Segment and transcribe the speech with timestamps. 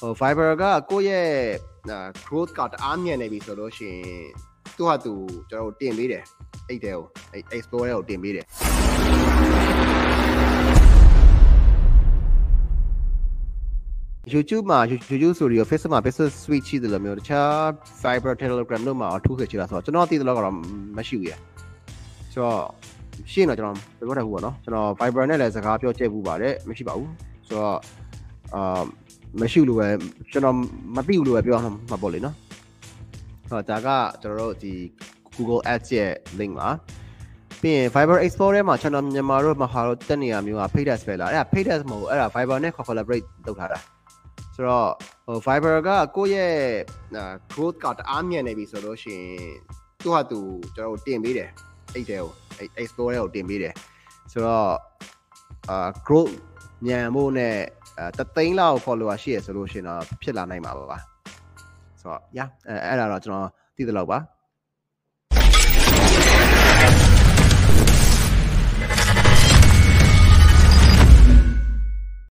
[0.00, 1.28] ဟို Fiverr ကကိုယ့်ရဲ့
[2.26, 4.26] growth ကတအားမြင့်နေပြီဆိုလို့ရှိရင်
[4.76, 5.12] သူ့ဟာသူ
[5.50, 6.24] ကျွန်တော်တို့တင်ပေးတယ်
[6.68, 8.46] အဲ့တဲ့ကိုအဲ့ explore ကိုတင်ပေးတယ်
[14.34, 17.52] YouTube မှာ YouTube Studio Facebook မှာ Business Suite ရှိတယ်လို့မျိုးတခြား
[18.02, 20.56] Fiverr Telegram တို့မှာအထူးဆိုချင်တာဆိုတော့ကျွန်တော်သိတယ်လို့ကတော့
[20.96, 21.34] မရှိဘူးရ
[22.32, 22.60] ဆိုတော့
[23.32, 27.12] ရှင်းတော့ကျွန်တော်ပြောတတ်ဘူးပေါ့နော်ကျွန်တော် Fiverr နဲ့လည်းစကားပြောကြည့်ဘူးပါတယ်မရှိပါဘူး
[27.48, 27.78] ဆိုတော့
[28.54, 28.82] အာ
[29.40, 29.88] မရှိလို့ပဲ
[30.30, 30.56] ကျွန်တော်
[30.96, 32.34] မသိဘူးလို့ပဲပြောမှာပေါ့လေနော်
[33.50, 33.88] ဟောဒါက
[34.22, 34.74] ကျွန်တော်တို့ဒီ
[35.36, 36.68] Google Ads ရဲ့ link ပါ
[37.60, 43.78] ပြီးရင် Fiverr Export ထဲမှာ channel မြန်မာတို့မဟာတို့တက်နေရမျိုးက paid ads ပဲလားအဲ့ဒါ paid ads မဟုတ်ဘူးအဲ့ဒါ Fiverr နဲ့ collaborate လုပ်ထားတာ
[44.54, 44.88] ဆိုတော့
[45.26, 46.54] ဟို Fiverr ကကိုယ့်ရဲ့
[47.52, 49.52] growth ကတအားမြင့်နေပြီဆိုလို့ရှိရင်
[50.02, 50.38] သူ့ဟာသူ
[50.74, 51.48] ကျွန်တော်တို့တင်ပေးတယ်
[51.92, 53.74] အဲ့တဲ့ကိုအဲ့ Export ကိုတင်ပေးတယ်
[54.32, 54.70] ဆိုတော့
[55.70, 56.32] အာ growth
[56.86, 57.56] ညံဖို့နဲ့
[58.18, 60.98] တသိန်းလောက် follower ရှိရဆိုလို့ရှိရင်တော့ဖြစ်လာနိုင်မှာပါပါ
[62.00, 64.18] ဆိုတော့ yeah အဲ့အဲ့ဒါတော့ကျွန်တော်သိသလောက်ပါ